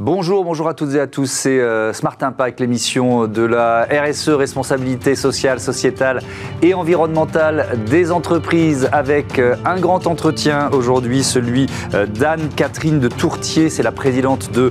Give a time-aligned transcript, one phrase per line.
[0.00, 1.28] Bonjour, bonjour à toutes et à tous.
[1.28, 6.20] C'est euh, Smart Impact, l'émission de la RSE, responsabilité sociale, sociétale
[6.62, 13.70] et environnementale des entreprises, avec euh, un grand entretien aujourd'hui, celui euh, d'Anne-Catherine de Tourtier.
[13.70, 14.70] C'est la présidente de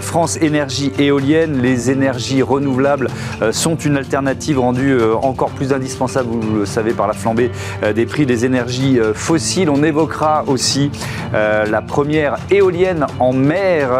[0.00, 1.60] France Énergie Éolienne.
[1.60, 3.08] Les énergies renouvelables
[3.50, 7.50] sont une alternative rendue encore plus indispensable, vous le savez, par la flambée
[7.94, 9.68] des prix des énergies fossiles.
[9.68, 10.90] On évoquera aussi
[11.32, 13.90] la première éolienne en mer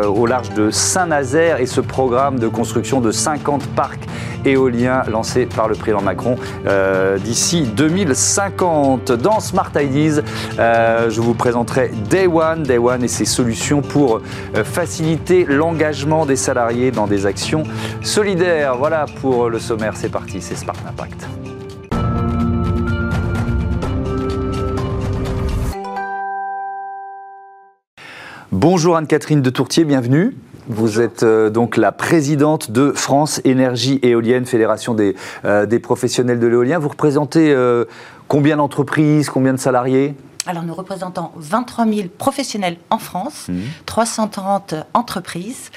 [0.00, 4.04] euh, au large de Saint-Nazaire et ce programme de construction de 50 parcs
[4.44, 6.36] éoliens lancé par le président Macron
[6.66, 9.12] euh, d'ici 2050.
[9.12, 10.22] Dans Smart Ideas,
[10.58, 14.20] euh, je vous présenterai Day One, Day One et ses solutions pour
[14.64, 17.64] faciliter l'engagement des salariés dans des actions
[18.02, 18.76] solidaires.
[18.76, 21.39] Voilà pour le sommaire, c'est parti, c'est Smart Impact.
[28.60, 30.36] Bonjour Anne-Catherine de Tourtier, bienvenue.
[30.68, 35.16] Vous êtes euh, donc la présidente de France Énergie Éolienne, Fédération des,
[35.46, 36.78] euh, professionnels de l'éolien.
[36.78, 37.86] Vous représentez euh,
[38.28, 40.14] combien d'entreprises, combien de salariés?
[40.46, 43.46] Alors nous représentons 23 000 professionnels en France,
[43.86, 44.84] 330 mmh.
[44.92, 45.70] entreprises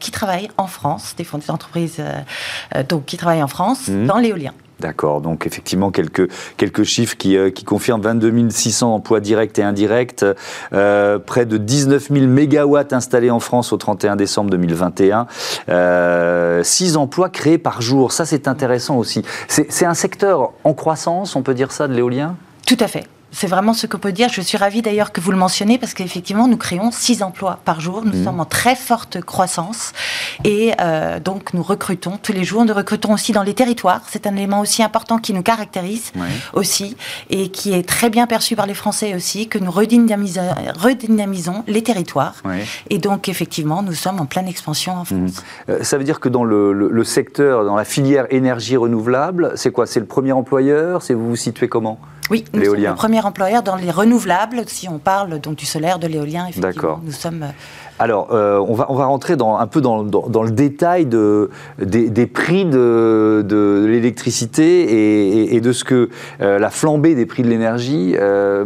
[0.00, 2.02] qui travaillent en France, des, des entreprises
[2.88, 4.06] donc, qui travaillent en France mmh.
[4.06, 4.52] dans l'éolien.
[4.78, 9.62] D'accord, donc effectivement quelques, quelques chiffres qui, euh, qui confirment 22 600 emplois directs et
[9.62, 10.24] indirects,
[10.74, 15.28] euh, près de 19 000 mégawatts installés en France au 31 décembre 2021,
[15.70, 19.22] euh, 6 emplois créés par jour, ça c'est intéressant aussi.
[19.48, 22.36] C'est un secteur en croissance, on peut dire ça, de l'éolien?
[22.66, 23.06] Tout à fait.
[23.36, 24.30] C'est vraiment ce qu'on peut dire.
[24.30, 27.82] Je suis ravie d'ailleurs que vous le mentionnez parce qu'effectivement, nous créons six emplois par
[27.82, 28.02] jour.
[28.02, 28.24] Nous mmh.
[28.24, 29.92] sommes en très forte croissance
[30.42, 32.64] et euh, donc nous recrutons tous les jours.
[32.64, 34.00] Nous recrutons aussi dans les territoires.
[34.08, 36.12] C'est un élément aussi important qui nous caractérise
[36.54, 36.96] aussi
[37.28, 42.36] et qui est très bien perçu par les Français aussi, que nous redynamisons, les territoires.
[42.88, 45.04] Et donc effectivement, nous sommes en pleine expansion en mmh.
[45.04, 45.44] France.
[45.68, 49.84] Euh, ça veut dire que dans le, secteur, dans la filière énergie renouvelable, c'est quoi?
[49.84, 51.02] C'est le premier employeur?
[51.02, 52.00] C'est vous vous situez comment?
[52.30, 55.98] Oui, nous sommes le premier employeur dans les renouvelables, si on parle donc du solaire,
[55.98, 57.00] de l'éolien, effectivement.
[57.04, 57.44] Nous sommes...
[57.44, 57.50] Euh,
[57.98, 61.50] Alors, euh, on, va, on va rentrer dans, un peu dans, dans, le détail de,
[61.78, 66.10] des, prix de, de l'électricité et, de ce que
[66.40, 68.16] euh, la flambée des prix de l'énergie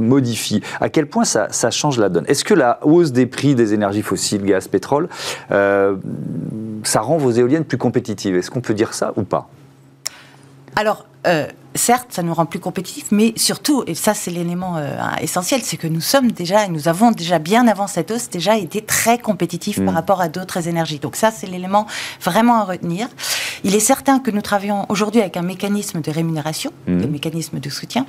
[0.00, 0.62] modifie.
[0.80, 2.24] À quel point ça, ça change la donne?
[2.28, 5.08] Est-ce que la hausse des prix des énergies fossiles, gaz, pétrole,
[5.50, 8.36] ça rend vos éoliennes plus compétitives?
[8.36, 9.48] Est-ce qu'on peut dire ça ou pas?
[10.76, 11.04] Alors,
[11.74, 15.76] certes, ça nous rend plus compétitifs, mais surtout, et ça c'est l'élément euh, essentiel, c'est
[15.76, 19.18] que nous sommes déjà, et nous avons déjà bien avant cette hausse, déjà été très
[19.18, 19.96] compétitifs par mm.
[19.96, 20.98] rapport à d'autres énergies.
[20.98, 21.86] Donc ça, c'est l'élément
[22.20, 23.08] vraiment à retenir.
[23.62, 27.02] Il est certain que nous travaillons aujourd'hui avec un mécanisme de rémunération, mm.
[27.04, 28.06] un mécanisme de soutien,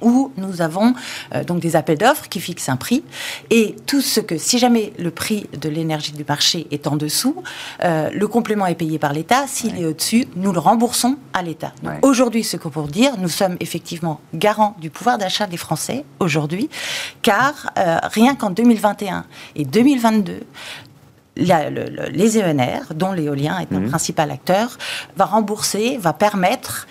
[0.00, 0.94] où nous avons
[1.34, 3.02] euh, donc des appels d'offres qui fixent un prix,
[3.50, 7.42] et tout ce que, si jamais le prix de l'énergie du marché est en dessous,
[7.82, 9.46] euh, le complément est payé par l'État.
[9.46, 11.72] S'il est au-dessus, nous le remboursons à l'État.
[12.02, 16.68] Aujourd'hui, ce que pour dire, nous sommes effectivement garants du pouvoir d'achat des Français aujourd'hui,
[17.22, 19.24] car euh, rien qu'en 2021
[19.56, 20.40] et 2022,
[21.36, 23.88] les ENR, dont l'éolien est un mmh.
[23.88, 24.78] principal acteur,
[25.16, 26.86] va rembourser, va permettre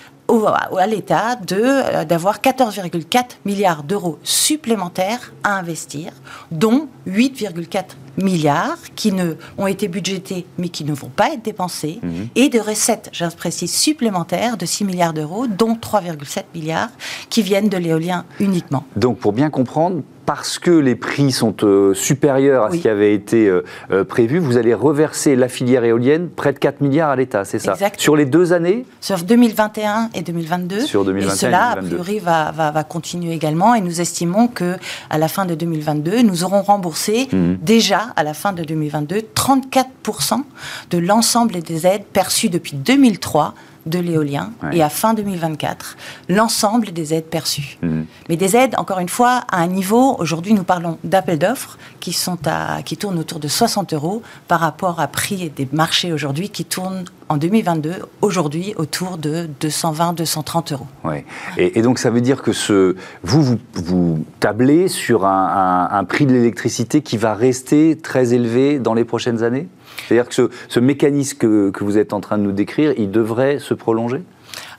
[0.78, 6.12] à l'État euh, d'avoir 14,4 milliards d'euros supplémentaires à investir,
[6.52, 7.84] dont 8,4
[8.18, 12.28] milliards qui ne, ont été budgétés mais qui ne vont pas être dépensés, mhm.
[12.36, 16.92] et de recettes, je précise, supplémentaires de 6 milliards d'euros, dont 3,7 milliards
[17.30, 18.86] qui viennent de l'éolien uniquement.
[18.96, 23.14] Donc pour bien comprendre, parce que les prix sont euh, supérieurs à ce qui avait
[23.14, 27.16] été euh, euh, prévu, vous allez reverser la filière éolienne près de 4 milliards à
[27.16, 27.76] l'État, c'est ça.
[27.98, 30.82] Sur les deux années Sur 2021 et 2022.
[30.82, 33.76] Sur 2021 et cela, a priori, va, va, va, continuer également.
[33.76, 34.78] Et nous estimons que
[35.10, 37.58] à la fin de 2022, nous aurons remboursé mhm.
[37.62, 40.44] déjà, à la fin de 2022, 34%
[40.90, 43.54] de l'ensemble des aides perçues depuis 2003
[43.86, 45.98] de l'éolien et à fin 2024,
[46.30, 47.78] l'ensemble des aides perçues.
[47.82, 48.06] Mhm.
[48.30, 52.14] Mais des aides, encore une fois, à un niveau, aujourd'hui nous parlons d'appels d'offres qui,
[52.14, 56.50] sont à, qui tournent autour de 60 euros par rapport à prix des marchés aujourd'hui
[56.50, 60.88] qui tournent en 2022, aujourd'hui, autour de 220-230 euros.
[61.04, 61.26] Ouais.
[61.58, 67.02] Et, donc ça veut dire que ce, vous, vous, tablez sur un prix de l'électricité
[67.02, 69.68] qui va rester très élevé dans les prochaines années?
[70.08, 73.74] C'est-à-dire que ce, mécanisme que, vous êtes en train de nous décrire, il devrait se
[73.74, 74.24] prolonger?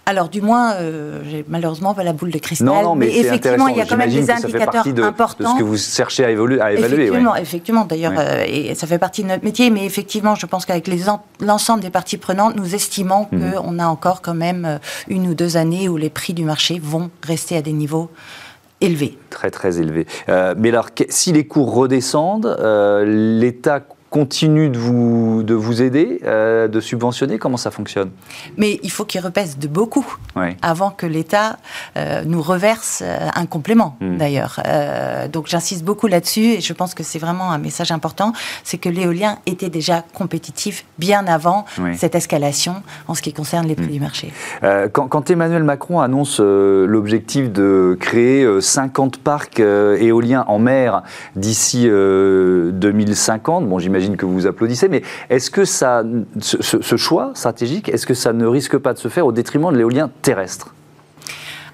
[0.06, 2.66] Alors, du moins, euh, j'ai malheureusement pas la boule de cristal.
[2.66, 5.54] Non, mais, effectivement, il y a quand même des indicateurs de, importants.
[5.54, 7.04] De ce que vous cherchez à, évoluer, à évaluer.
[7.04, 9.70] Effectivement, effectivement d'ailleurs, euh, et ça fait partie de notre métier.
[9.70, 10.90] Mais effectivement, je pense qu'avec
[11.40, 13.52] l'ensemble des parties prenantes, nous estimons mhm.
[13.52, 14.78] qu'on a encore quand même euh,
[15.08, 18.10] une ou deux années où les prix du marché vont rester à des niveaux
[18.82, 19.16] élevés.
[19.30, 20.06] Très, très élevés.
[20.28, 22.58] mais alors, si les cours redescendent,
[23.06, 23.80] l'État
[24.14, 28.10] continue de vous, de vous aider, euh, de subventionner Comment ça fonctionne?
[28.56, 30.06] Mais il faut qu'il repèse de beaucoup
[30.62, 31.56] avant que l'État
[31.96, 34.16] euh, nous reverse euh, un complément, hmm.
[34.16, 34.62] d'ailleurs.
[35.32, 38.32] donc j'insiste beaucoup là-dessus et je pense que c'est vraiment un message important,
[38.62, 41.64] c'est que l'éolien était déjà compétitif bien avant
[41.96, 42.76] cette escalation
[43.08, 43.98] en ce qui concerne les prix hmm.
[43.98, 44.32] du marché.
[44.92, 51.02] Quand, quand, Emmanuel Macron annonce l'objectif de créer 50 parcs éoliens en mer
[51.34, 56.04] d'ici 2050, bon j'imagine que vous applaudissez, mais est-ce que ça,
[56.40, 59.78] ce choix stratégique, est-ce que ça ne risque pas de se faire au détriment de
[59.78, 60.74] l'éolien terrestre?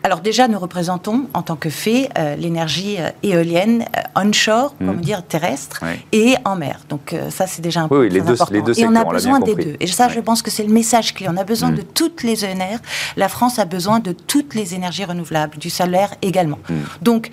[0.03, 4.87] Alors déjà, nous représentons en tant que fait euh, l'énergie euh, éolienne euh, onshore, mmh.
[4.87, 5.83] comme dire terrestre,
[6.13, 6.81] et en mer.
[6.89, 8.55] Donc ça, c'est déjà un point oui, les deux, important.
[8.55, 9.77] Les deux et on a besoin des deux.
[9.79, 11.27] Et ça, je pense que c'est le message clé.
[11.29, 11.77] On a besoin mmh.
[11.77, 12.79] de toutes les ENR.
[13.17, 16.59] La France a besoin de toutes les énergies renouvelables, du solaire également.
[16.69, 16.75] Mmh.
[17.03, 17.31] Donc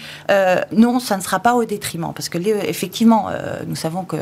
[0.71, 3.29] non, ça ne sera pas au détriment, parce que effectivement,
[3.65, 4.17] nous savons que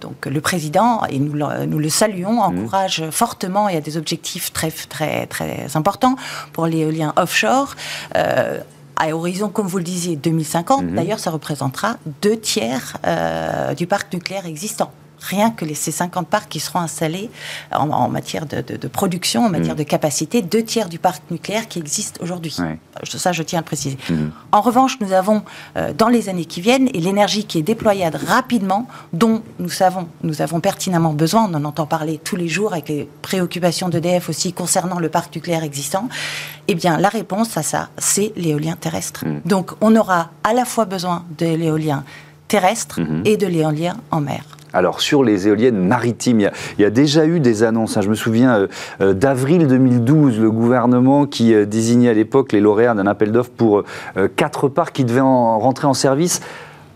[0.00, 1.36] donc le président et nous,
[1.66, 3.68] nous le saluons encourage fortement.
[3.68, 6.16] Y a des objectifs très très très importants
[6.52, 6.84] pour les
[7.16, 7.74] offshore.
[8.16, 8.60] Euh,
[8.96, 10.94] à horizon, comme vous le disiez, 2050, mhm.
[10.94, 14.90] d'ailleurs, ça représentera deux tiers euh, du parc nucléaire existant
[15.20, 17.30] rien que les, ces 50 parcs qui seront installés
[17.72, 19.78] en, matière de, production, en matière mm.
[19.78, 22.56] de capacité, deux tiers du parc nucléaire qui existe aujourd'hui.
[23.04, 23.98] Ça, je tiens à le préciser.
[24.08, 24.28] Mm.
[24.52, 25.42] En revanche, nous avons,
[25.76, 30.08] euh, dans les années qui viennent, et l'énergie qui est déployable rapidement, dont nous savons,
[30.22, 34.28] nous avons pertinemment besoin, on en entend parler tous les jours avec les préoccupations d'EDF
[34.28, 36.08] aussi concernant le parc nucléaire existant,
[36.68, 39.24] eh bien, la réponse à ça, c'est l'éolien terrestre.
[39.24, 39.40] Mm.
[39.44, 42.04] Donc, on aura à la fois besoin de l'éolien
[42.48, 43.26] terrestre mm-hmm.
[43.26, 44.55] et de l'éolien en mer.
[44.72, 47.96] Alors sur les éoliennes maritimes, il y a, déjà eu des annonces.
[47.96, 48.02] Hein.
[48.02, 48.66] Je me souviens euh,
[49.00, 53.50] euh, d'avril 2012, le gouvernement qui euh, désignait à l'époque les lauréats d'un appel d'offres
[53.56, 53.84] pour
[54.36, 56.40] quatre parcs qui devaient rentrer en service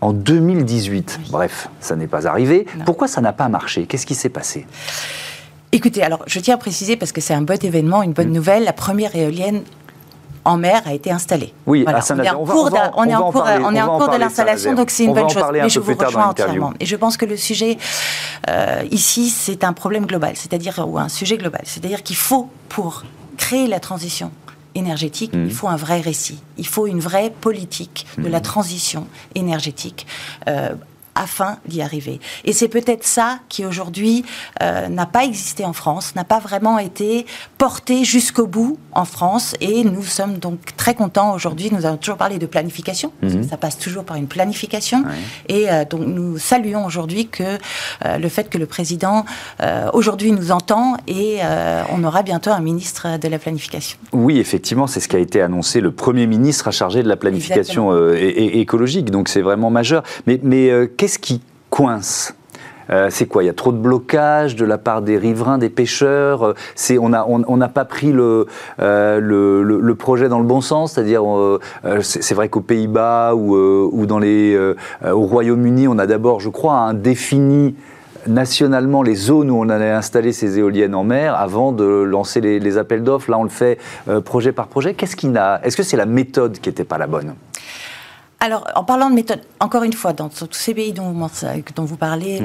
[0.00, 1.20] en 2018.
[1.30, 2.66] Bref, ça n'est pas arrivé.
[2.84, 3.86] Pourquoi ça n'a pas marché?
[3.86, 4.66] Qu'est-ce qui s'est passé?
[5.72, 8.32] Écoutez, alors je tiens à préciser parce que c'est un bon événement, une bonne mmh.
[8.32, 8.64] nouvelle.
[8.64, 9.62] La première éolienne
[10.44, 11.52] en mer a été installé.
[11.66, 14.74] Oui, on, est en cours, on est en cours, on est en cours de l'installation,
[14.74, 15.44] donc c'est une bonne chose.
[15.52, 16.72] Mais je vous rejoins entièrement.
[16.80, 17.78] Et je pense que le sujet
[18.48, 23.04] euh, ici, c'est un problème global, c'est-à-dire ou un sujet global, c'est-à-dire qu'il faut pour
[23.36, 24.30] créer la transition
[24.74, 25.50] énergétique, il mmh.
[25.50, 28.42] faut un vrai récit, il faut une vraie politique de la mmh.
[28.42, 30.06] transition énergétique.
[30.48, 30.74] Euh,
[31.14, 32.20] afin d'y arriver.
[32.44, 34.24] Et c'est peut-être ça qui aujourd'hui
[34.62, 37.26] euh, n'a pas existé en France, n'a pas vraiment été
[37.58, 39.54] porté jusqu'au bout en France.
[39.60, 41.70] Et nous sommes donc très contents aujourd'hui.
[41.72, 43.44] Nous avons toujours parlé de planification, mhm.
[43.44, 45.04] ça passe toujours par une planification.
[45.48, 47.42] Et euh, donc nous saluons aujourd'hui que
[48.04, 49.24] euh, le fait que le président
[49.92, 51.38] aujourd'hui nous entend et
[51.92, 53.98] on aura bientôt un ministre de la planification.
[54.12, 55.80] Oui, effectivement, c'est ce qui a été annoncé.
[55.80, 60.02] Le Premier ministre a chargé de la planification écologique, donc c'est vraiment majeur.
[60.26, 62.34] Mais, mais qu'est-ce qui coince
[62.90, 63.42] euh, c'est quoi?
[63.42, 66.44] Il y a trop de blocage de la part des riverains, des pêcheurs.
[66.44, 66.54] Euh,
[66.98, 68.46] on n'a pas pris le,
[68.80, 71.22] euh, le, projet dans le bon sens, c'est-à-dire
[72.02, 74.58] c'est vrai qu'aux Pays-Bas ou, dans les
[75.06, 77.74] au Royaume-Uni, on a d'abord, je crois, défini
[78.26, 82.60] nationalement les zones où on allait installer ces éoliennes en mer avant de lancer les,
[82.60, 83.30] les appels d'offres.
[83.30, 83.78] Là, on le fait
[84.24, 84.94] projet par projet.
[84.94, 87.34] Qu'est-ce qui n'a Est-ce que c'est la méthode qui n'était pas la bonne?
[88.42, 91.28] Alors, en parlant de méthode, encore une fois, dans tous ces pays dont vous,
[91.76, 92.40] dont vous parlez,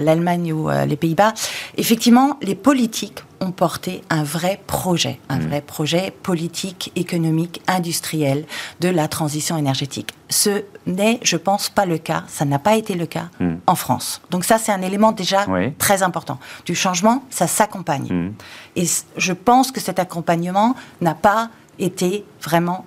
[0.00, 1.34] l'Allemagne ou euh, les Pays-Bas,
[1.76, 5.46] effectivement, les politiques ont porté un vrai projet, un mm.
[5.46, 8.44] vrai projet politique, économique, industriel
[8.80, 10.14] de la transition énergétique.
[10.30, 13.54] Ce n'est, je pense, pas le cas, ça n'a pas été le cas mm.
[13.68, 14.20] en France.
[14.30, 15.46] Donc ça, c'est un élément déjà
[15.78, 16.40] très important.
[16.64, 18.12] Du changement, ça s'accompagne.
[18.12, 18.34] Mm.
[18.74, 18.86] Et
[19.16, 22.84] je pense que cet accompagnement n'a pas été vraiment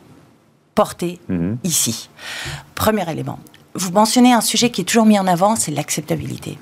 [0.76, 1.58] porté mhm.
[1.64, 2.10] ici.
[2.76, 3.40] Premier élément.
[3.76, 6.58] Vous mentionnez un sujet qui est toujours mis en avant, c'est l'acceptabilité.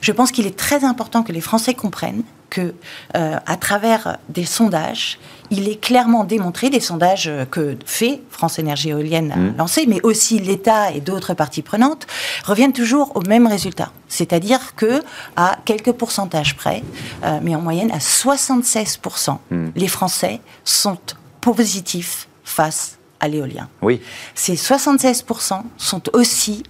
[0.00, 2.74] Je pense qu'il est très important que les Français comprennent que,
[3.16, 5.18] euh, à travers des sondages,
[5.50, 9.56] il est clairement démontré, des sondages que fait France Énergie Éolienne a mhm.
[9.56, 12.06] lancé, mais aussi l'État et d'autres parties prenantes,
[12.44, 13.90] reviennent toujours au même résultat.
[14.08, 15.02] C'est-à-dire que,
[15.36, 16.82] à quelques pourcentages près,
[17.24, 19.72] euh, mais en moyenne à 76%, mhm.
[19.74, 20.98] les Français sont
[21.40, 23.68] positifs face à l'éolien.
[23.82, 24.00] Oui.
[24.34, 26.62] Ces 76% sont aussi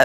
[0.00, 0.04] euh,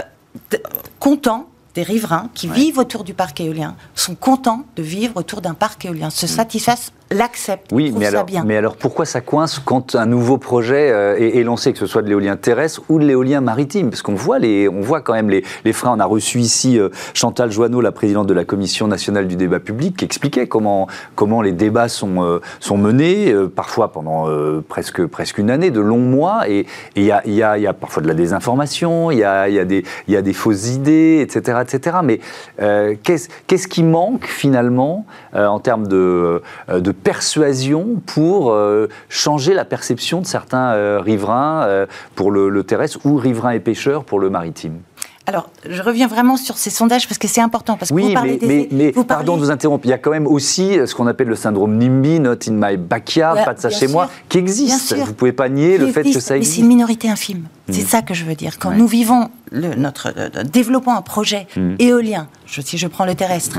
[0.98, 5.54] contents des riverains qui vivent autour du parc éolien sont contents de vivre autour d'un
[5.54, 6.28] parc éolien, se mm.
[6.28, 8.44] satisfassent l'acceptent, oui, mais alors, bien.
[8.44, 12.02] Mais alors pourquoi ça coince quand un nouveau projet euh, est, lancé, que ce soit
[12.02, 13.90] de l'éolien terrestre ou de l'éolien maritime?
[13.90, 15.94] Parce qu'on voit, les, on voit quand même les, les, freins.
[15.96, 19.60] On a reçu ici euh, Chantal Joanneau, la présidente de la Commission nationale du débat
[19.60, 24.26] public, qui expliquait comment, comment les débats sont, euh, sont menés, parfois pendant
[24.68, 27.72] presque, presque une année, de longs mois, et il y a, y, a, y a,
[27.72, 31.20] parfois de la désinformation, il y a, y, a des, y a des fausses idées,
[31.20, 31.58] etc.
[31.62, 31.98] etc.
[32.02, 32.20] Mais
[33.02, 40.20] qu'est-ce qu'est-ce qui manque finalement en termes de, de persuasion pour euh, changer la perception
[40.20, 44.80] de certains euh, riverains euh, pour le, terrestre ou riverains et pêcheurs pour le maritime
[45.26, 47.76] alors, je reviens vraiment sur ces sondages parce que c'est important.
[47.76, 49.84] Parce que oui, vous parlez mais, mais, pardon de vous interrompre.
[49.84, 52.78] Il y a quand même aussi ce qu'on appelle le syndrome NIMBY, Not in my
[52.78, 54.94] backyard, pas de ça chez moi, qui existe.
[54.96, 56.52] Vous ne pouvez pas nier le fait que ça existe.
[56.52, 57.44] Mais c'est une minorité infime.
[57.70, 57.86] C'est hmm.
[57.86, 58.58] ça que je veux dire.
[58.58, 60.12] Quand nous vivons le, notre
[60.44, 61.74] développement un projet hmm.
[61.78, 63.58] éolien, si je prends le terrestre,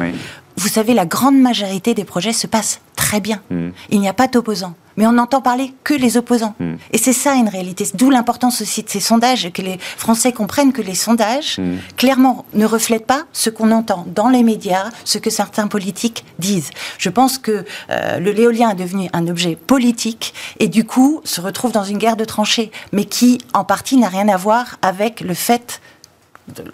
[0.58, 3.42] vous savez, la grande majorité des projets se passent très bien.
[3.50, 3.70] Hmm.
[3.90, 4.76] Il n'y a pas d'opposants.
[5.00, 6.56] Mais on n'entend parler que les opposants.
[6.92, 7.88] Et c'est ça une réalité.
[7.94, 11.58] D'où l'importance aussi de ces sondages, que les Français comprennent que les sondages,
[11.96, 16.72] clairement, ne reflètent pas ce qu'on entend dans les médias, ce que certains politiques disent.
[16.98, 21.40] Je pense que euh, le l'éolien est devenu un objet politique et du coup se
[21.40, 25.22] retrouve dans une guerre de tranchées, mais qui, en partie, n'a rien à voir avec
[25.22, 25.82] le fait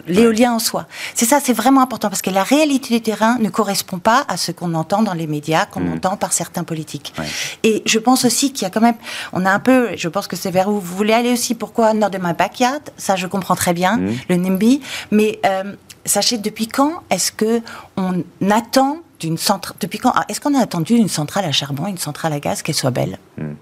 [0.06, 0.86] l'éolien en soi.
[1.14, 4.36] C'est ça, c'est vraiment important parce que la réalité du terrain ne correspond pas à
[4.36, 5.92] ce qu'on entend dans les médias, qu'on mm.
[5.94, 7.14] entend par certains politiques.
[7.62, 8.96] Et je pense aussi qu'il y a quand même,
[9.32, 11.54] on a un peu, je pense que c'est vers où vous voulez aller aussi.
[11.54, 14.14] Pourquoi Nord de ma backyard Ça, je comprends très bien, mm.
[14.28, 14.80] le NIMBY.
[15.10, 17.60] Mais euh, sachez, depuis quand est-ce que
[17.96, 21.98] on attend d'une centrale Depuis quand Est-ce qu'on a attendu une centrale à charbon, une
[21.98, 23.18] centrale à gaz, qu'elle soit belle?
[23.38, 23.52] Mm.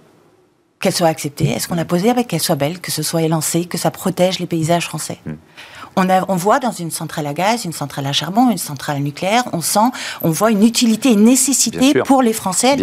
[0.85, 3.65] Qu'elle soit acceptée Est-ce qu'on a posé avec qu'elle soit belle, que ce soit élancé,
[3.65, 5.19] que ça protège les paysages français
[5.97, 9.61] on, voit dans une centrale à gaz, une centrale à charbon, une centrale nucléaire, on
[9.61, 9.89] sent,
[10.23, 12.77] on voit une utilité, une nécessité pour les Français.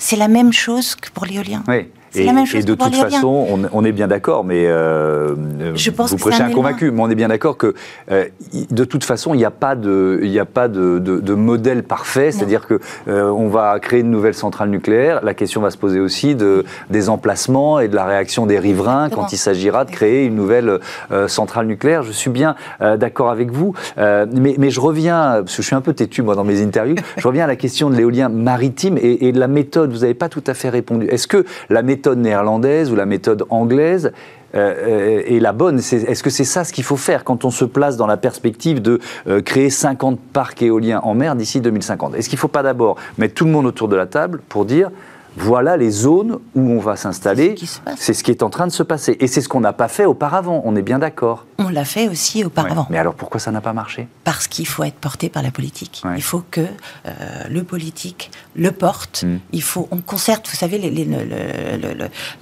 [0.00, 1.62] C'est la même chose que pour l'éolien.
[1.68, 1.88] Oui.
[2.14, 5.34] Et, de toute façon, on, est bien d'accord, mais euh,
[5.76, 7.74] je pense vous prêchez un convaincu, mais on est bien d'accord que
[8.10, 8.24] euh,
[8.70, 12.32] de toute façon, il n'y a pas de, il a pas de, de, modèle parfait.
[12.32, 15.20] C'est-à-dire que euh, on va créer une nouvelle centrale nucléaire.
[15.24, 19.08] La question va se poser aussi de des emplacements et de la réaction des riverains
[19.10, 20.80] quand il s'agira de créer une nouvelle
[21.28, 22.02] centrale nucléaire.
[22.02, 25.80] Je suis bien d'accord avec vous, mais, mais, je reviens, parce que je suis un
[25.80, 29.28] peu têtu moi dans mes interviews, je reviens à la question de l'éolien maritime et,
[29.28, 29.92] et de la méthode.
[29.92, 31.06] Vous n'avez pas tout à fait répondu.
[31.06, 34.10] Est-ce que la méthode méthode néerlandaise ou la méthode anglaise
[34.54, 37.66] euh, est la bonne Est-ce que c'est ça ce qu'il faut faire quand on se
[37.66, 42.30] place dans la perspective de euh, créer 50 parcs éoliens en mer d'ici 2050 Est-ce
[42.30, 44.90] qu'il ne faut pas d'abord mettre tout le monde autour de la table pour dire
[45.36, 47.54] voilà les zones où on va s'installer.
[47.96, 49.16] C'est ce qui est en train de se passer.
[49.20, 51.46] Et c'est ce qu'on n'a pas fait auparavant, on est bien d'accord.
[51.58, 52.86] On l'a fait aussi auparavant.
[52.90, 54.08] Mais alors pourquoi ça n'a pas marché?
[54.24, 56.02] Parce qu'il faut être porté par la politique.
[56.16, 57.10] Il faut que euh,
[57.48, 59.24] le politique le porte.
[59.24, 59.38] Hmm.
[59.52, 61.08] Il faut, on concerte, vous savez, les,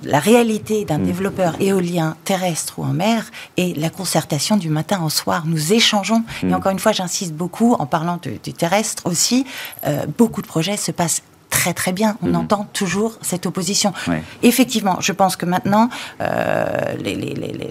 [0.04, 1.04] la réalité d'un hmm.
[1.04, 3.24] développeur éolien terrestre ou en mer
[3.56, 5.44] et la concertation du matin au soir.
[5.46, 6.22] Nous échangeons.
[6.42, 6.54] Et hmm.
[6.54, 9.46] encore une fois, j'insiste beaucoup en parlant du, terrestre aussi.
[9.86, 11.22] Euh, beaucoup de projets se passent
[11.58, 12.16] très très bien.
[12.22, 12.36] On mhm.
[12.36, 13.92] entend toujours cette opposition.
[14.44, 15.88] Effectivement, je pense que maintenant,
[16.20, 16.94] euh,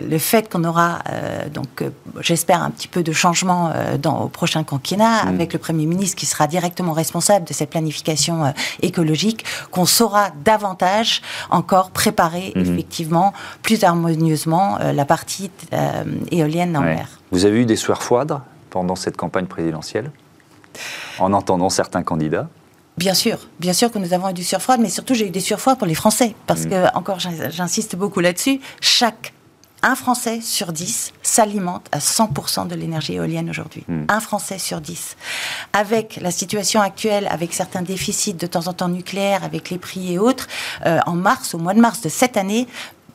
[0.09, 1.89] le fait qu'on aura, euh, donc, euh,
[2.19, 5.35] j'espère un petit peu de changement dans, au prochain quinquennat, mhm.
[5.35, 11.21] avec le Premier ministre qui sera directement responsable de cette planification écologique, qu'on saura davantage
[11.49, 12.63] encore préparer mhm.
[12.63, 15.49] effectivement plus harmonieusement la partie
[16.31, 17.07] éolienne en mer.
[17.31, 20.11] Vous avez eu des soirs froides pendant cette campagne présidentielle
[21.19, 22.49] en entendant certains candidats?
[22.97, 25.39] Bien sûr, bien sûr que nous avons eu du surfroid, mais surtout j'ai eu des
[25.39, 26.69] surfroids pour les Français, parce mm.
[26.69, 29.33] que, encore j'insiste beaucoup là-dessus, chaque
[29.83, 33.83] un Français sur dix s'alimente à 100% de l'énergie éolienne aujourd'hui.
[33.87, 34.05] Mm.
[34.09, 35.15] Un Français sur dix.
[35.73, 40.13] Avec la situation actuelle, avec certains déficits de temps en temps nucléaires, avec les prix
[40.13, 40.47] et autres,
[40.87, 42.67] euh, en mars, au mois de mars de cette année,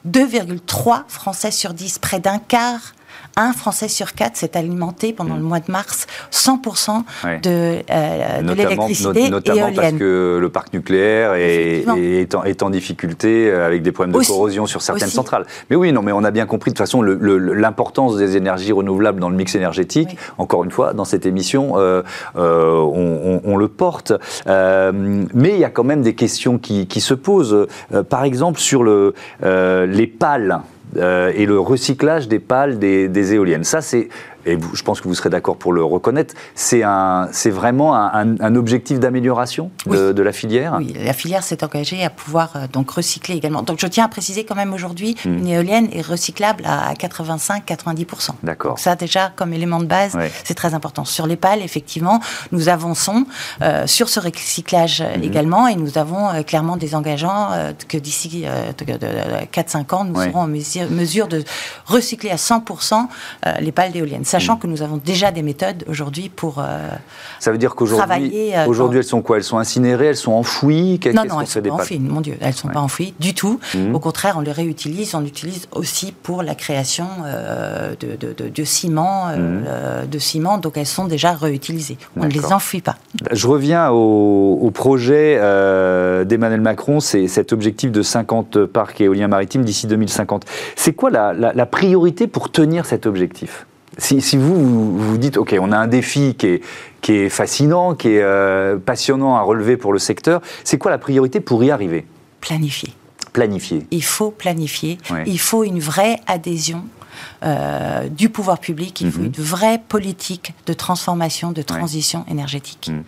[0.09, 2.95] 2,3 Français sur 10, près d'un quart
[3.37, 5.45] un Français sur quatre s'est alimenté pendant le mm.
[5.45, 7.03] mois de mars 100%
[7.43, 13.67] de, euh, de l'électricité Notamment parce que le parc nucléaire est, est, en, difficulté euh,
[13.67, 15.47] avec des problèmes de corrosion sur certaines centrales.
[15.71, 19.21] Mais oui, non, mais on a bien compris de toute façon l'importance des énergies renouvelables
[19.21, 20.17] dans le mix énergétique.
[20.39, 22.03] Encore une fois, dans cette émission, euh,
[22.35, 24.13] on, le porte.
[24.47, 27.67] mais il y a quand même des questions qui, qui se posent.
[28.09, 30.63] par exemple, sur le, les pales
[30.97, 33.65] euh, et le recyclage des pales des, éoliennes.
[33.65, 34.09] Ça, c'est
[34.47, 36.83] et je pense que vous serez d'accord pour le reconnaître, c'est
[37.51, 40.77] vraiment un, objectif d'amélioration de, la filière?
[40.79, 43.63] Oui, la filière s'est engagée à pouvoir euh, donc recycler également.
[43.63, 45.39] Donc je tiens à préciser quand même aujourd'hui, hmm.
[45.39, 48.31] une éolienne est recyclable à 85-90%.
[48.43, 48.79] D'accord.
[48.79, 51.05] Ça déjà, comme élément de base, c'est très important.
[51.05, 52.21] Sur les pales, effectivement,
[52.53, 53.27] nous avançons
[53.63, 55.23] euh, sur ce recyclage hmm.
[55.23, 57.51] également et nous avons euh, clairement des engagements
[57.89, 58.45] que d'ici
[59.53, 61.45] 4-5 ans, nous serons en mesure, de
[61.87, 63.07] recycler à 100%
[63.61, 64.59] les pales d'éoliennes sachant mm.
[64.61, 66.89] que nous avons déjà des méthodes aujourd'hui pour euh,
[67.39, 69.37] Ça veut dire qu'aujourd'hui, euh, aujourd'hui, elles sont quoi?
[69.37, 70.99] Elles sont incinérées, elles sont enfouies?
[71.15, 71.99] Non, non, elles sont pas enfouies.
[71.99, 73.61] Mon Dieu, elles sont pas enfouies du tout.
[73.75, 73.95] Mm.
[73.95, 75.15] Au contraire, on les réutilise.
[75.15, 80.07] On utilise aussi pour la création euh, de, de, ciment, mm.
[80.11, 80.57] de ciment.
[80.57, 81.99] Donc elles sont déjà réutilisées.
[82.17, 82.97] On ne les enfouit pas.
[83.31, 85.37] Je reviens au, projet
[86.25, 87.01] d'Emmanuel Macron.
[87.01, 90.47] C'est cet objectif de 50 parcs éoliens maritimes d'ici 2050.
[90.77, 93.67] C'est quoi la, la priorité pour tenir cet objectif?
[93.99, 96.61] Si, vous, vous dites, OK, on a un défi qui est,
[97.01, 100.99] qui est fascinant, qui est euh, passionnant à relever pour le secteur, c'est quoi la
[100.99, 102.07] priorité pour y arriver?
[102.41, 102.95] Planifier.
[103.33, 103.87] Planifier.
[103.91, 104.99] Il faut planifier.
[105.27, 106.85] Il faut une vraie adhésion
[107.45, 109.01] euh, du pouvoir public.
[109.01, 109.33] Il faut mhm.
[109.37, 113.05] une vraie politique de transformation, de transition énergétique mhm.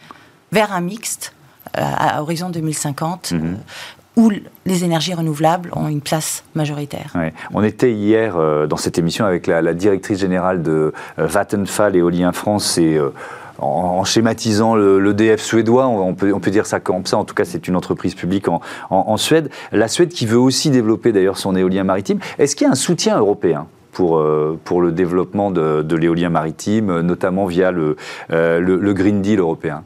[0.53, 1.35] vers un mixte
[1.77, 3.35] euh, à horizon 2050
[4.17, 4.31] où
[4.67, 7.13] les énergies renouvelables ont une place majoritaire.
[7.53, 12.33] On était hier euh, dans cette émission avec la, directrice générale de euh, Vattenfall Éolien
[12.33, 13.11] France et euh,
[13.59, 17.77] en, schématisant l'EDF suédois, on peut, dire ça comme ça, en tout cas c'est une
[17.77, 18.47] entreprise publique
[18.91, 22.19] en, Suède, la Suède qui veut aussi développer d'ailleurs son éolien maritime.
[22.39, 24.23] Est-ce qu'il y a un soutien européen pour,
[24.65, 27.97] pour le développement de, l'éolien maritime, notamment via le,
[28.29, 29.85] le Green Deal européen?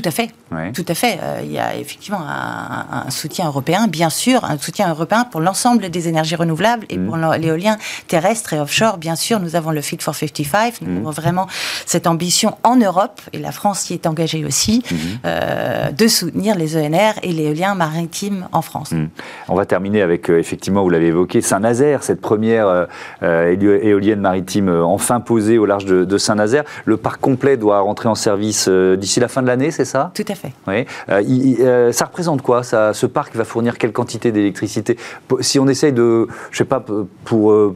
[0.00, 0.30] Tout à fait.
[0.74, 1.18] Tout à fait.
[1.22, 5.88] Euh, il y a effectivement un, soutien européen, bien sûr, un soutien européen pour l'ensemble
[5.90, 7.36] des énergies renouvelables et pour mm.
[7.36, 7.76] l'éolien
[8.08, 8.98] terrestre et offshore.
[8.98, 10.82] Bien sûr, nous avons le Fit for 55.
[10.82, 10.96] Nous mm.
[10.98, 11.46] avons vraiment
[11.86, 14.96] cette ambition en Europe, et la France y est engagée aussi, mm-hmm.
[15.24, 18.92] euh, de soutenir les ENR et l'éolien maritime en France.
[18.92, 19.08] Mm.
[19.48, 22.86] On va terminer avec, euh, effectivement, vous l'avez évoqué, Saint-Nazaire, cette première
[23.22, 26.64] éolienne maritime enfin posée au large de, de Saint-Nazaire.
[26.84, 30.10] Le parc complet doit rentrer en service d'ici la fin de l'année, c'est ça?
[30.14, 30.52] Tout à fait.
[30.66, 30.84] Oui.
[31.08, 31.22] Euh,
[31.60, 34.98] euh, ça représente quoi ça, Ce parc va fournir quelle quantité d'électricité?
[35.40, 36.84] Si on essaye de, je sais pas,
[37.24, 37.74] pour, euh,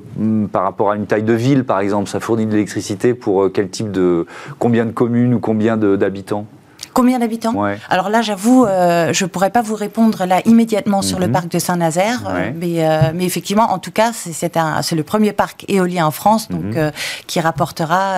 [0.52, 3.70] par rapport à une taille de ville, par exemple, ça fournit de l'électricité pour quel
[3.70, 4.26] type de,
[4.58, 6.46] combien de communes ou combien d'habitants?
[6.92, 7.54] Combien d'habitants
[7.88, 11.32] Alors là, j'avoue, euh, je ne pourrais pas vous répondre là immédiatement sur le mhm.
[11.32, 15.64] parc de Saint-Nazaire, euh, mais, euh, mais, effectivement, en tout cas, c'est le premier parc
[15.68, 16.90] éolien en France, donc mhm.
[17.26, 18.16] qui rapportera,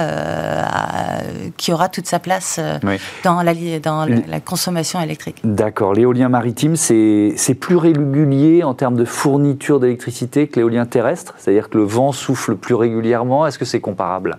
[1.56, 2.60] qui aura toute sa place
[3.24, 5.40] dans, la, dans la, consommation électrique.
[5.44, 5.94] D'accord.
[5.94, 11.78] L'éolien maritime, c'est plus régulier en termes de fourniture d'électricité que l'éolien terrestre, c'est-à-dire que
[11.78, 13.46] le vent souffle plus régulièrement?
[13.46, 14.38] Est-ce que c'est comparable?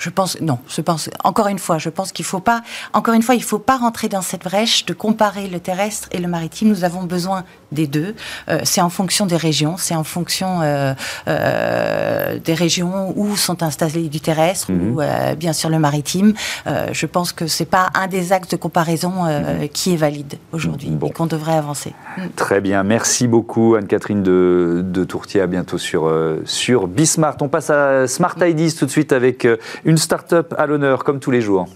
[0.00, 0.58] Je pense non.
[0.66, 2.62] Je pense encore une fois, je pense qu'il faut pas.
[2.94, 6.18] Encore une fois, il faut pas rentrer dans cette brèche de comparer le terrestre et
[6.18, 6.68] le maritime.
[6.70, 8.14] Nous avons besoin des deux.
[8.48, 10.94] Euh, c'est en fonction des régions, c'est en fonction euh,
[11.28, 15.34] euh, des régions où sont installés du terrestre ou mhm.
[15.36, 16.32] bien sûr le maritime.
[16.66, 19.68] je pense que c'est pas un des axes de comparaison mhm.
[19.68, 21.92] qui est valide aujourd'hui et qu'on devrait avancer.
[22.36, 25.40] Très bien, merci beaucoup Anne-Catherine de, de, Tourtier.
[25.40, 26.10] À bientôt sur
[26.44, 27.36] sur Bismart.
[27.40, 29.46] On passe à Smart IDs tout de suite avec
[29.84, 31.68] une start-up à l'honneur, comme tous les jours.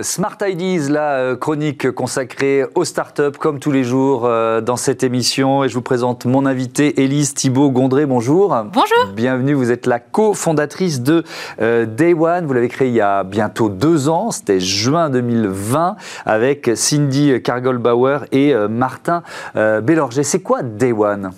[0.00, 5.02] Smart Ideas, la euh, chronique consacrée aux startups, comme tous les jours euh, dans cette
[5.02, 5.64] émission.
[5.64, 8.06] Et je vous présente mon invité, Élise Thibault Gondré.
[8.06, 8.56] Bonjour.
[8.72, 9.12] Bonjour.
[9.14, 9.52] Bienvenue.
[9.52, 11.24] Vous êtes la cofondatrice de
[11.60, 12.46] euh, Day One.
[12.46, 14.30] Vous l'avez créé il y a bientôt deux ans.
[14.30, 19.22] C'était juin 2020 avec Cindy Cargol-Bauer et Martin
[19.54, 20.22] Bellorget.
[20.22, 21.32] C'est quoi Day One?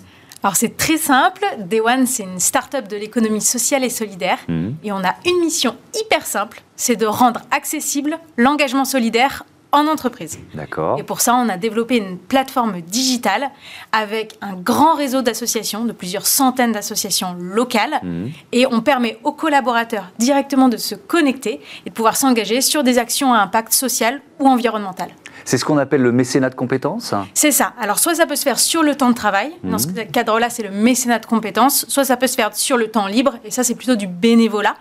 [0.45, 4.69] Alors c'est très simple, Day One c'est une start-up de l'économie sociale et solidaire mmh.
[4.83, 10.37] et on a une mission hyper simple, c'est de rendre accessible l'engagement solidaire en entreprise.
[10.53, 10.99] D'accord.
[10.99, 13.49] Et pour ça, on a développé une plateforme digitale
[13.91, 17.99] avec un grand réseau d'associations, de plusieurs centaines d'associations locales.
[18.03, 18.27] Mmh.
[18.51, 22.99] Et on permet aux collaborateurs directement de se connecter et de pouvoir s'engager sur des
[22.99, 25.09] actions à impact social ou environnemental.
[25.45, 27.73] C'est ce qu'on appelle le mécénat de compétences C'est ça.
[27.79, 30.07] Alors, soit ça peut se faire sur le temps de travail, dans ce mmh.
[30.11, 33.35] cadre-là, c'est le mécénat de compétences, soit ça peut se faire sur le temps libre,
[33.45, 34.75] et ça, c'est plutôt du bénévolat.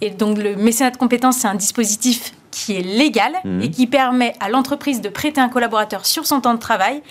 [0.00, 3.60] Et donc, le mécénat de compétences, c'est un dispositif qui est légal Mhm.
[3.60, 7.02] et qui permet à l'entreprise de prêter un collaborateur sur son temps de travail.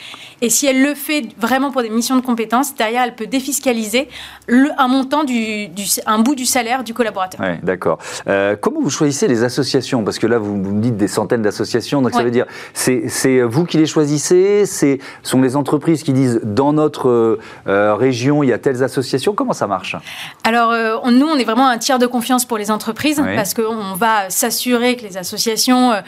[0.42, 4.10] Et si elle le fait vraiment pour des missions de compétences, derrière, elle peut défiscaliser
[4.48, 7.40] le, un montant, du, du- un bout du salaire du collaborateur.
[7.42, 8.00] Ouais, d'accord.
[8.28, 10.04] Euh, comment vous choisissez les associations?
[10.04, 13.42] Parce que là, vous, vous me dites des centaines d'associations, donc ça veut dire, c'est
[13.44, 14.66] vous qui les choisissez?
[14.66, 18.82] C'est sont les entreprises qui disent, dans notre euh, euh, région, il y a telles
[18.84, 19.34] associations?
[19.36, 19.96] Comment ça marche?
[20.44, 23.36] Alors, euh, nous, on est vraiment un tiers de confiance pour les entreprises Ouais.
[23.36, 25.35] parce qu'on va s'assurer que les associations
[25.94, 26.02] euh,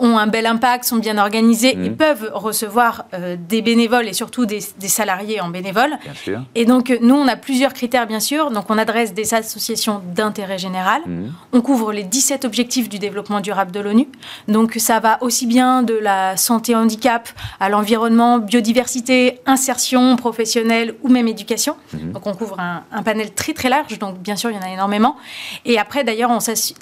[0.00, 1.96] ont un bel impact, sont bien organisées et Mhm.
[1.96, 5.98] peuvent recevoir euh, des bénévoles et surtout des, des salariés en bénévoles.
[6.02, 6.40] Bien sûr.
[6.54, 8.50] Et donc, euh, nous, on a plusieurs critères, bien sûr.
[8.50, 11.02] Donc, on adresse des associations d'intérêt général.
[11.06, 11.32] Mhm.
[11.52, 14.08] On couvre les 17 objectifs du développement durable de l'ONU.
[14.48, 17.28] Donc, ça va aussi bien de la santé handicap
[17.60, 21.76] à l'environnement, biodiversité, insertion professionnelle ou même éducation.
[21.92, 22.12] Mhm.
[22.12, 23.98] Donc, on couvre un, un panel très, très large.
[23.98, 25.16] Donc, bien sûr, il y en a énormément.
[25.64, 26.38] Et après, d'ailleurs, on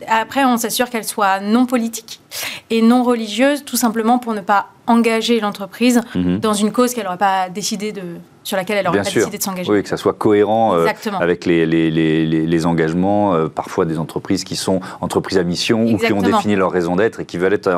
[0.09, 2.20] après, on s'assure qu'elles soient non politiques politique
[2.71, 6.39] et non religieuses, tout simplement pour ne pas engager l'entreprise Mhm.
[6.39, 8.01] dans une cause qu'elle n'aurait pas décidé de,
[8.43, 9.21] sur laquelle elle n'aurait Bien pas sûr.
[9.21, 9.71] décidé de s'engager.
[9.71, 10.87] Oui, que ça soit cohérent euh,
[11.21, 15.45] avec les, les, les, les- les engagements, euh, parfois des entreprises qui sont entreprises à
[15.45, 17.69] mission ou qui ont défini leur raison d'être et qui veulent être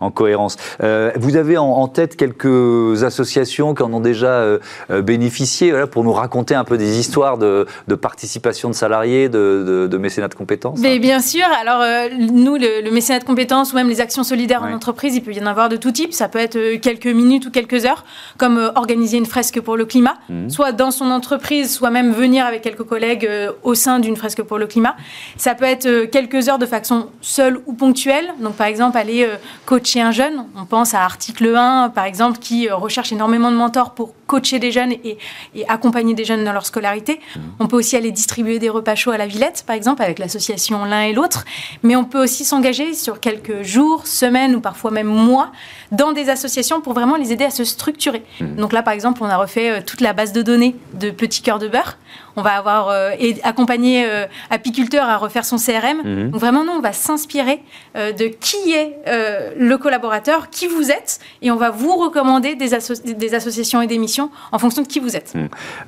[0.00, 0.56] en, cohérence.
[0.84, 4.44] Euh, vous avez en, en tête quelques associations qui en ont déjà
[4.90, 9.64] bénéficié voilà, pour nous raconter un peu des histoires de, de participation de salariés, de,
[9.66, 11.82] de, de mécénat de compétences Mais bien sûr, alors
[12.18, 14.70] nous, le, le mécénat de compétences ou même les actions solidaires Ouais.
[14.72, 16.12] en entreprise, il peut y en avoir de tout type.
[16.12, 18.04] Ça peut être euh, quelques minutes ou quelques heures,
[18.38, 20.50] comme euh, organiser une fresque pour le climat, Mhm.
[20.50, 24.42] soit dans son entreprise, soit même venir avec quelques collègues euh, au sein d'une fresque
[24.42, 24.96] pour le climat.
[25.36, 28.28] Ça peut être quelques heures de façon seule ou ponctuelle.
[28.40, 29.28] Donc par exemple, aller
[29.66, 30.46] coacher un jeune.
[30.56, 34.72] On pense à article 1, par exemple, qui recherche énormément de mentors pour coacher des
[34.72, 35.18] jeunes et,
[35.54, 37.20] et accompagner des jeunes dans leur scolarité.
[37.60, 40.84] On peut aussi aller distribuer des repas chauds à la Villette, par exemple, avec l'association
[40.84, 41.44] l'un et l'autre.
[41.82, 45.52] Mais on peut aussi s'engager sur quelques jours, semaines ou parfois même mois
[45.90, 48.22] dans des associations pour vraiment les aider à se structurer.
[48.40, 51.42] Donc là, par exemple, on a refait euh, toute la base de données de Petit
[51.42, 51.98] Cœur de Beurre.
[52.36, 53.10] On va avoir euh,
[53.42, 55.98] accompagné euh, apiculteur à refaire son CRM.
[56.04, 56.30] Mhm.
[56.30, 57.62] Donc vraiment, nous, on va s'inspirer
[57.96, 62.54] euh, de qui est euh, le collaborateur, qui vous êtes, et on va vous recommander
[62.54, 65.34] des, asso- des associations et des missions en fonction de qui vous êtes.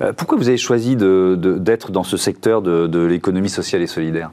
[0.01, 4.31] Euh, Pourquoi vous avez choisi d'être dans ce secteur de, de l'économie sociale et solidaire?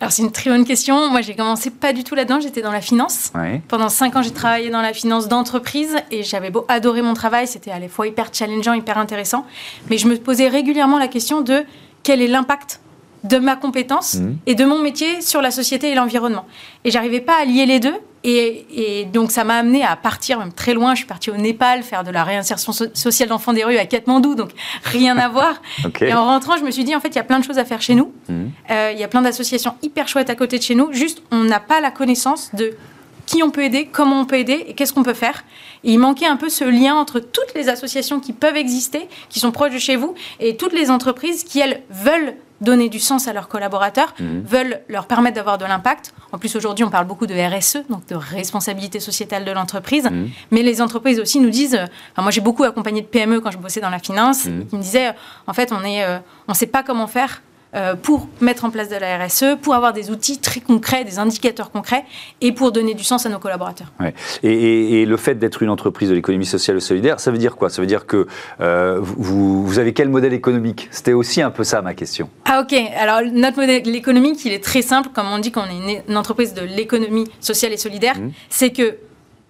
[0.00, 1.10] Alors c'est une très bonne question.
[1.10, 2.38] Moi, j'ai commencé pas du tout là-dedans.
[2.40, 3.32] J'étais dans la finance.
[3.66, 7.48] Pendant cinq ans, j'ai travaillé dans la finance d'entreprise et j'avais beau adorer mon travail.
[7.48, 9.44] C'était à la fois hyper challengeant, hyper intéressant.
[9.90, 11.64] Mais je me posais régulièrement la question de
[12.04, 12.80] quel est l'impact
[13.24, 14.38] de ma compétence Mhm.
[14.46, 16.46] et de mon métier sur la société et l'environnement.
[16.84, 17.96] Et j'arrivais pas à lier les deux.
[18.24, 18.66] Et,
[19.00, 20.94] et donc, ça m'a amené à partir même très loin.
[20.94, 23.86] Je suis partie au Népal faire de la réinsertion so- sociale d'enfants des rues à
[23.86, 24.50] Katmandou, donc
[24.84, 25.62] rien à voir.
[26.00, 27.58] Et en rentrant, je me suis dit, en fait, il y a plein de choses
[27.58, 28.12] à faire chez nous.
[28.28, 28.50] Mhm.
[28.70, 30.92] Euh, Il y a plein d'associations hyper chouettes à côté de chez nous.
[30.92, 32.72] Juste, on n'a pas la connaissance de
[33.26, 35.44] qui on peut aider, comment on peut aider et qu'est-ce qu'on peut faire.
[35.84, 39.38] Et il manquait un peu ce lien entre toutes les associations qui peuvent exister, qui
[39.38, 43.28] sont proches de chez vous, et toutes les entreprises qui, elles, veulent donner du sens
[43.28, 44.42] à leurs collaborateurs, Mhm.
[44.44, 46.12] veulent leur permettre d'avoir de l'impact.
[46.32, 50.04] En plus, aujourd'hui, on parle beaucoup de RSE, donc de responsabilité sociétale de l'entreprise.
[50.04, 50.30] Mhm.
[50.50, 51.76] Mais les entreprises aussi nous disent,
[52.12, 54.66] enfin, moi j'ai beaucoup accompagné de PME quand je bossais dans la finance, Mhm.
[54.66, 55.12] qui me disaient,
[55.46, 56.18] en fait, on est, euh,
[56.48, 57.42] on sait pas comment faire
[58.02, 61.70] pour mettre en place de la RSE, pour avoir des outils très concrets, des indicateurs
[61.70, 62.04] concrets,
[62.40, 63.92] et pour donner du sens à nos collaborateurs.
[64.00, 64.14] Ouais.
[64.42, 67.38] Et, et- et le fait d'être une entreprise de l'économie sociale et solidaire, ça veut
[67.38, 67.68] dire quoi?
[67.70, 68.26] Ça veut dire que
[68.60, 70.88] euh, vous, vous avez quel modèle économique?
[70.90, 72.30] C'était aussi un peu ça ma question.
[72.46, 76.02] Ah ok, alors notre modèle économique, il est très simple, comme on dit qu'on est
[76.08, 78.32] une, entreprise de l'économie sociale et solidaire, Mhm.
[78.48, 78.96] c'est que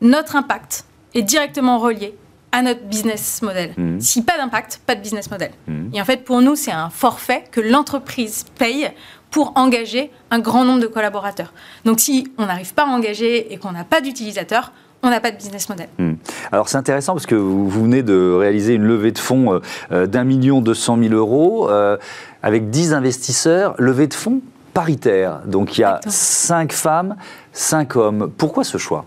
[0.00, 2.14] notre impact est directement relié
[2.52, 3.72] à notre business model.
[3.76, 4.00] Mhm.
[4.00, 5.50] Si pas d'impact, pas de business model.
[5.66, 5.90] Mhm.
[5.94, 8.90] Et en fait, pour nous, c'est un forfait que l'entreprise paye
[9.30, 11.52] pour engager un grand nombre de collaborateurs.
[11.84, 15.30] Donc si on n'arrive pas à engager et qu'on n'a pas d'utilisateurs, on n'a pas
[15.30, 15.88] de business model.
[15.98, 16.14] Hmm.
[16.50, 19.60] Alors c'est intéressant parce que vous, vous venez de réaliser une levée de fonds euh,
[19.92, 21.96] euh, d'un million deux cent mille euros euh,
[22.42, 24.40] avec 10 investisseurs, levée de fonds
[24.74, 25.40] paritaire.
[25.44, 26.12] Donc il y a Exactement.
[26.12, 27.16] 5 femmes,
[27.52, 28.32] 5 hommes.
[28.36, 29.04] Pourquoi ce choix?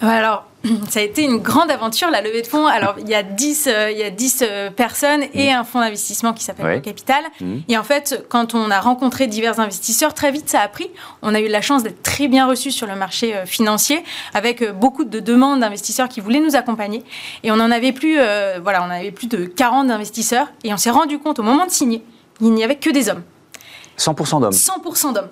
[0.00, 0.46] Alors,
[0.88, 2.66] ça a été une grande aventure, la levée de fonds.
[2.66, 5.80] Alors, il y a 10, euh, il y a 10 euh, personnes et un fonds
[5.80, 6.74] d'investissement qui s'appelle Ouais.
[6.76, 7.22] Le Capital.
[7.40, 7.62] Mhm.
[7.68, 10.90] Et en fait, quand on a rencontré divers investisseurs, très vite, ça a pris.
[11.22, 14.62] On a eu la chance d'être très bien reçus sur le marché euh, financier, avec
[14.72, 17.02] beaucoup de demandes d'investisseurs qui voulaient nous accompagner.
[17.42, 18.18] Et on en avait plus,
[18.62, 20.48] voilà, on avait plus de 40 investisseurs.
[20.64, 22.02] Et on s'est rendu compte au moment de signer,
[22.40, 23.22] il n'y avait que des hommes.
[24.00, 25.28] 100% d'hommes 100% d'hommes.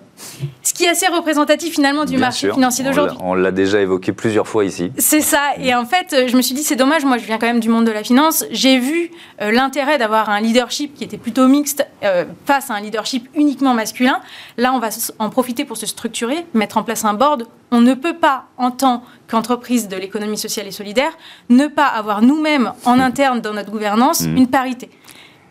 [0.62, 3.16] Ce qui est assez représentatif finalement du marché financier d'aujourd'hui.
[3.20, 4.92] On l'a déjà évoqué plusieurs fois ici.
[4.98, 5.40] C'est ça.
[5.58, 7.70] Et en fait, je me suis dit, c'est dommage, moi je viens quand même du
[7.70, 8.44] monde de la finance.
[8.50, 12.80] J'ai vu euh, l'intérêt d'avoir un leadership qui était plutôt mixte euh, face à un
[12.80, 14.20] leadership uniquement masculin.
[14.58, 17.46] Là, on va en profiter pour se structurer, mettre en place un board.
[17.70, 21.12] On ne peut pas, en tant qu'entreprise de l'économie sociale et solidaire,
[21.48, 24.36] ne pas avoir nous-mêmes en interne dans notre gouvernance mmh.
[24.36, 24.90] une parité.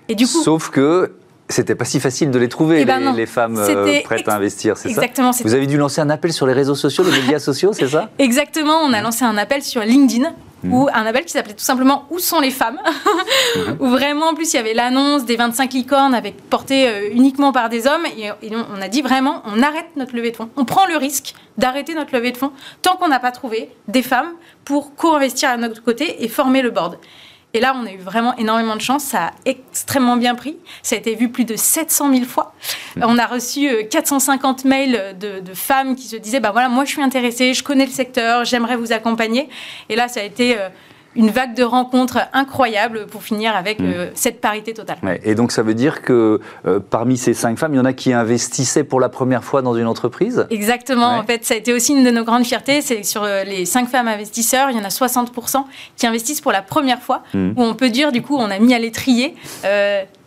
[0.10, 1.14] Et du coup, Sauf que
[1.50, 4.78] c'était pas si facile de les trouver, eh ben les, femmes euh, prêtes à investir,
[4.78, 5.32] c'est ça Exactement.
[5.44, 8.10] Vous avez dû lancer un appel sur les réseaux sociaux, les médias sociaux, c'est ça
[8.20, 10.34] Exactement, on a lancé un appel sur LinkedIn.
[10.64, 10.74] Mmh.
[10.74, 12.80] Ou un appel qui s'appelait tout simplement Où sont les femmes?
[13.56, 13.60] Mmh.
[13.80, 17.52] Où vraiment, en plus, il y avait l'annonce des 25 licornes avec portée euh, uniquement
[17.52, 18.06] par des hommes.
[18.18, 20.50] Et, et, on a dit vraiment, on arrête notre levée de fonds.
[20.58, 24.02] On prend le risque d'arrêter notre levée de fonds tant qu'on n'a pas trouvé des
[24.02, 24.32] femmes
[24.66, 26.98] pour co-investir à notre côté et former le board.
[27.58, 29.04] Et là, on a eu vraiment énormément de chance.
[29.04, 30.58] Ça a extrêmement bien pris.
[30.84, 32.54] Ça a été vu plus de 700 000 fois.
[32.96, 33.04] Mmh.
[33.04, 36.92] On a reçu 450 euh, mails de, femmes qui se disaient bah voilà, moi je
[36.92, 39.50] suis intéressée, je connais le secteur, j'aimerais vous accompagner.
[39.90, 40.70] Et là, ça a été euh,
[41.18, 43.86] une vague de rencontres incroyable pour finir avec mm.
[43.86, 44.98] euh, cette parité totale.
[45.24, 47.94] et donc ça veut dire que euh, parmi ces cinq femmes, il y en a
[47.94, 50.46] qui investissaient pour la première fois dans une entreprise?
[50.50, 53.44] Exactement, en fait ça a été aussi une de nos grandes fiertés, c'est sur euh,
[53.44, 55.64] les cinq femmes investisseurs, il y en a 60%
[55.98, 57.52] qui investissent pour la première fois, mm.
[57.56, 59.36] où on peut dire du coup on a mis à l'étrier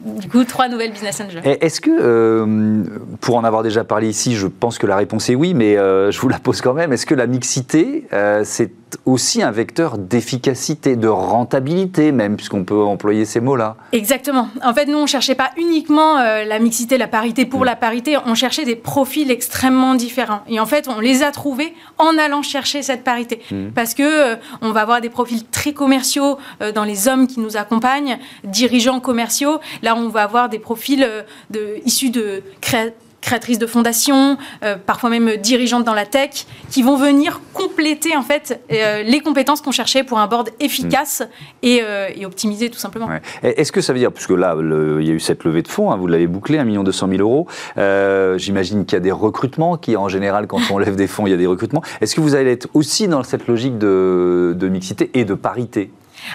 [0.05, 1.43] du coup trois nouvelles business angels.
[1.45, 2.85] Est-ce que,
[3.21, 6.21] pour en avoir déjà parlé ici, je pense que la réponse est oui, mais je
[6.21, 8.07] vous la pose quand même, est-ce que la mixité,
[8.45, 8.71] c'est
[9.05, 13.77] aussi un vecteur d'efficacité, de rentabilité même, puisqu'on peut employer ces mots-là?
[13.93, 14.49] Exactement.
[14.63, 17.65] En fait, nous, on ne cherchait pas uniquement euh, la mixité, la parité pour mm.
[17.65, 20.41] la parité, on cherchait des profils extrêmement différents.
[20.49, 23.41] Et en fait, on les a trouvés en allant chercher cette parité.
[23.51, 23.69] Mm.
[23.75, 27.41] Parce que euh, on va avoir des profils très commerciaux euh, dans les hommes qui
[27.41, 29.61] nous accompagnent, dirigeants commerciaux.
[29.83, 31.07] Là, on va avoir des profils
[31.51, 36.83] de, issus de créateurs créatrices de fondations, euh, parfois même dirigeantes dans la tech, qui
[36.83, 41.23] vont venir compléter en fait euh, les compétences qu'on cherchait pour un board efficace
[41.63, 43.09] et, euh, optimisé tout simplement.
[43.43, 45.91] Est-ce que ça veut dire, puisque là il y a eu cette levée de fonds,
[45.91, 47.47] hein, vous l'avez bouclé, 1 200 000 euros,
[48.39, 51.31] j'imagine qu'il y a des recrutements, qui en général quand on lève des fonds il
[51.31, 51.83] y a des recrutements.
[52.01, 55.91] Est-ce que vous allez être aussi dans cette logique de, de mixité et de parité?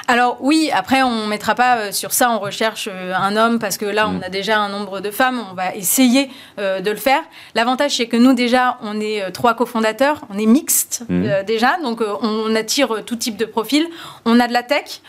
[0.07, 3.59] Alors oui, après on ne mettra pas euh, sur ça, on recherche euh, un homme
[3.59, 4.23] parce que là on mm.
[4.23, 6.29] a déjà un nombre de femmes, on va essayer
[6.59, 7.21] euh, de le faire.
[7.55, 11.43] L'avantage c'est que nous déjà on est trois cofondateurs, on est mixte mm.
[11.45, 13.85] déjà, donc on attire tout type de profil.
[14.25, 15.01] On a de la tech.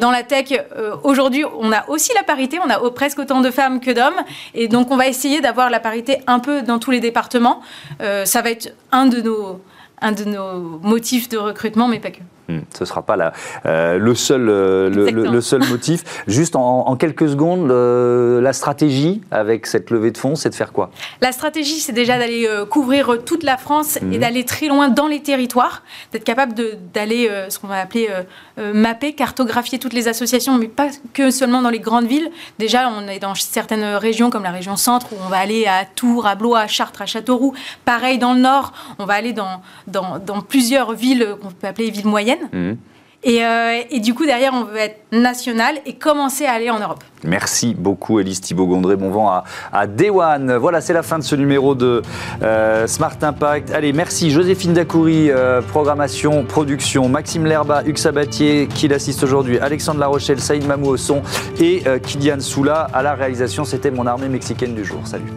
[0.00, 0.52] dans la tech,
[1.02, 4.22] aujourd'hui on a aussi la parité, on a presque autant de femmes que d'hommes,
[4.54, 7.60] et donc on va essayer d'avoir la parité un peu dans tous les départements.
[8.24, 9.60] ça va être un de nos,
[10.00, 12.20] un de nos motifs de recrutement, mais pas que.
[12.50, 13.32] Hmm, ce ne sera pas la,
[13.66, 16.22] euh, le, seul, euh, le, seul motif.
[16.26, 20.72] Juste en, quelques secondes, euh, la stratégie avec cette levée de fonds, c'est de faire
[20.72, 20.90] quoi?
[21.20, 24.18] La stratégie, c'est déjà d'aller couvrir toute la France et hmm.
[24.18, 25.82] d'aller très loin dans les territoires,
[26.12, 26.54] d'être capable
[26.92, 28.08] d'aller, ce qu'on va appeler
[28.56, 32.30] mapper, cartographier toutes les associations, mais pas que seulement dans les grandes villes.
[32.58, 35.84] Déjà, on est dans certaines régions, comme la région centre, où on va aller à
[35.84, 37.54] Tours, à Blois, à Chartres, à Châteauroux.
[37.84, 41.90] Pareil dans le nord, on va aller dans, dans, dans plusieurs villes qu'on peut appeler
[41.90, 42.39] villes moyennes.
[42.52, 42.76] Mhm.
[43.26, 47.04] Euh, et, du coup, derrière, on veut être national et commencer à aller en Europe.
[47.22, 48.96] Merci beaucoup, Elise Thibault-Gondré.
[48.96, 50.56] Bon vent à, à Day One.
[50.56, 52.00] Voilà, c'est la fin de ce numéro de
[52.42, 53.72] euh, Smart Impact.
[53.72, 54.30] Allez, merci.
[54.30, 57.10] Joséphine Dacoury, euh, programmation, production.
[57.10, 59.58] Maxime Lerba, Hugues Sabatier, qui l'assiste aujourd'hui.
[59.58, 61.20] Alexandre Larochelle, Saïd Mamou au son
[61.60, 63.66] et Kylian Soula à la réalisation.
[63.66, 65.00] C'était mon armée mexicaine du jour.
[65.04, 65.30] Salut.